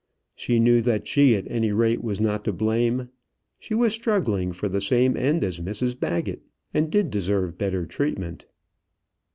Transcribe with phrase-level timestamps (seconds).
[0.35, 3.09] She knew that she at any rate was not to blame.
[3.59, 6.41] She was struggling for the same end as Mrs Baggett,
[6.73, 8.47] and did deserve better treatment.